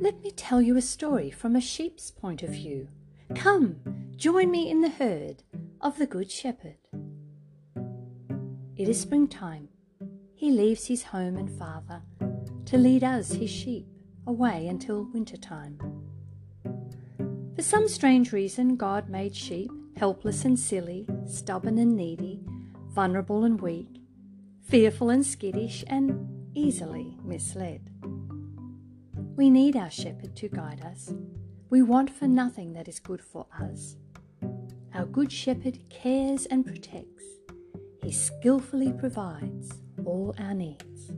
[0.00, 2.88] Let me tell you a story from a sheep's point of view.
[3.34, 3.76] Come,
[4.16, 5.42] join me in the herd
[5.78, 6.78] of the Good Shepherd.
[8.78, 9.68] It is springtime.
[10.34, 12.00] He leaves his home and father
[12.64, 13.88] to lead us, his sheep,
[14.26, 15.78] away until winter time.
[17.54, 22.40] For some strange reason, God made sheep helpless and silly, stubborn and needy,
[22.88, 24.00] vulnerable and weak,
[24.62, 27.90] fearful and skittish, and easily misled.
[29.36, 31.12] We need our shepherd to guide us.
[31.70, 33.96] We want for nothing that is good for us.
[34.94, 37.24] Our good shepherd cares and protects.
[38.02, 39.72] He skillfully provides
[40.04, 41.12] all our needs.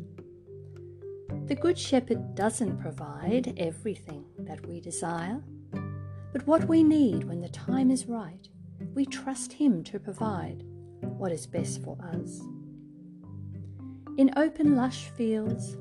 [1.46, 5.42] The Good Shepherd doesn't provide everything that we desire,
[6.32, 8.48] but what we need when the time is right,
[8.94, 10.62] we trust Him to provide
[11.00, 12.40] what is best for us.
[14.18, 15.76] In open, lush fields,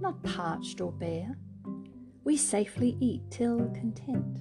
[0.00, 1.36] not parched or bare,
[2.24, 4.38] we safely eat till content,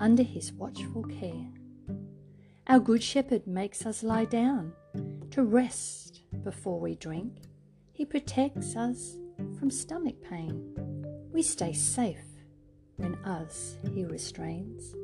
[0.00, 1.48] under His watchful care.
[2.66, 4.72] Our Good Shepherd makes us lie down
[5.30, 7.32] to rest before we drink.
[7.92, 9.16] He protects us
[9.58, 10.74] from stomach pain.
[11.32, 12.24] We stay safe
[12.96, 14.94] when us he restrains.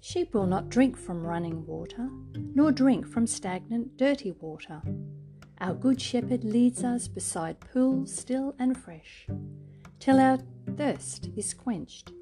[0.00, 2.10] Sheep will not drink from running water,
[2.54, 4.82] nor drink from stagnant, dirty water.
[5.60, 9.26] Our Good Shepherd leads us beside pools still and fresh,
[10.04, 10.38] till our
[10.76, 12.12] thirst is quenched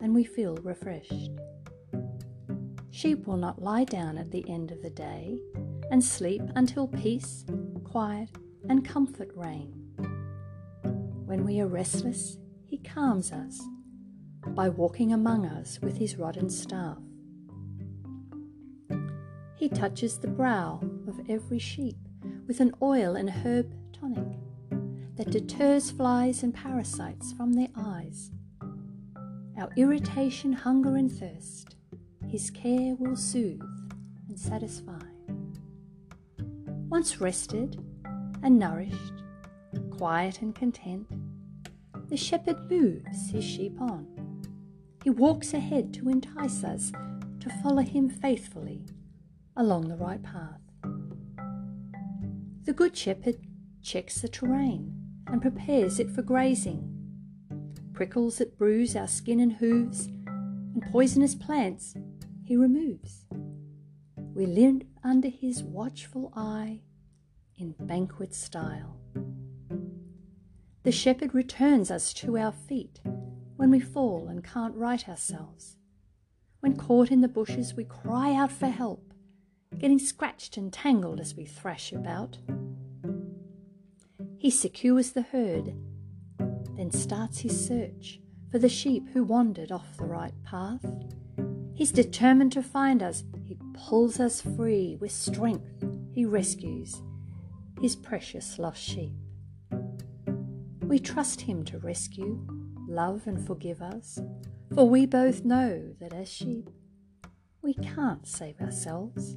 [0.00, 1.32] and we feel refreshed.
[2.90, 5.40] Sheep will not lie down at the end of the day
[5.90, 7.44] and sleep until peace,
[7.82, 8.28] quiet,
[8.68, 9.72] and comfort reign.
[11.24, 13.60] When we are restless, he calms us
[14.46, 16.98] by walking among us with his rod and staff.
[19.56, 21.96] He touches the brow of every sheep
[22.46, 24.38] with an oil and herb tonic
[25.16, 28.30] that deters flies and parasites from their eyes.
[29.58, 31.76] Our irritation, hunger, and thirst,
[32.26, 33.60] his care will soothe
[34.28, 35.02] and satisfy.
[36.88, 37.78] Once rested
[38.42, 39.22] and nourished,
[39.90, 41.06] quiet and content,
[42.08, 44.06] the shepherd moves his sheep on.
[45.04, 46.92] He walks ahead to entice us
[47.40, 48.86] to follow him faithfully
[49.56, 50.60] along the right path.
[52.64, 53.36] The Good Shepherd
[53.82, 55.01] checks the terrain
[55.32, 56.88] and prepares it for grazing.
[57.94, 61.94] Prickles that bruise our skin and hooves, and poisonous plants
[62.44, 63.24] he removes.
[64.34, 66.82] We live under his watchful eye
[67.56, 68.98] in banquet style.
[70.82, 73.00] The shepherd returns us to our feet
[73.56, 75.76] when we fall and can't right ourselves.
[76.60, 79.12] When caught in the bushes, we cry out for help,
[79.78, 82.38] getting scratched and tangled as we thrash about.
[84.42, 85.72] He secures the herd,
[86.76, 88.18] then starts his search
[88.50, 90.84] for the sheep who wandered off the right path.
[91.76, 93.22] He's determined to find us.
[93.46, 95.84] He pulls us free with strength.
[96.10, 97.02] He rescues
[97.80, 99.12] his precious lost sheep.
[100.80, 102.44] We trust Him to rescue,
[102.88, 104.18] love, and forgive us,
[104.74, 106.68] for we both know that as sheep,
[107.62, 109.36] we can't save ourselves.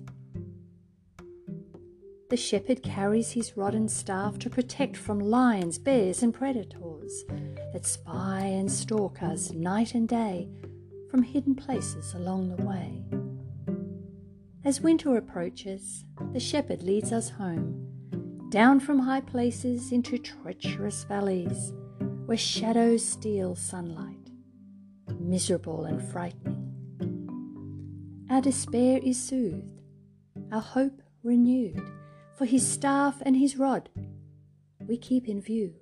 [2.28, 7.24] The shepherd carries his rod and staff to protect from lions, bears, and predators
[7.72, 10.50] that spy and stalk us night and day
[11.12, 13.04] from hidden places along the way.
[14.64, 16.04] As winter approaches,
[16.34, 17.86] the shepherd leads us home
[18.50, 21.74] down from high places into treacherous valleys
[22.26, 24.32] where shadows steal sunlight,
[25.20, 26.64] miserable and frightening.
[28.32, 29.82] Our despair is soothed,
[30.52, 31.88] our hope renewed,
[32.38, 33.90] for his staff and his rod
[34.88, 35.74] we keep in view.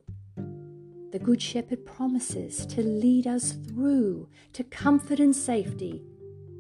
[1.12, 6.02] The Good Shepherd promises to lead us through to comfort and safety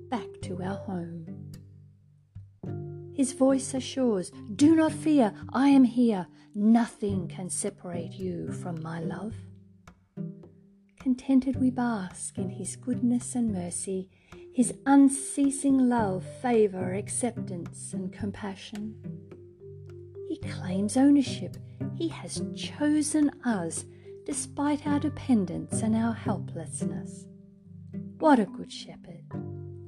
[0.09, 1.51] back to our home.
[3.15, 6.27] His voice assures, Do not fear, I am here.
[6.55, 9.35] Nothing can separate you from my love.
[10.99, 14.09] Contented we bask in His goodness and mercy,
[14.53, 19.32] His unceasing love, favour, acceptance, and compassion.
[20.33, 21.57] He claims ownership.
[21.93, 23.85] He has chosen us
[24.25, 27.27] despite our dependence and our helplessness.
[28.17, 29.21] What a good shepherd,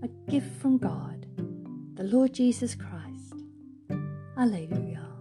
[0.04, 1.26] a gift from God,
[1.96, 3.34] the Lord Jesus Christ.
[4.38, 5.15] Alleluia.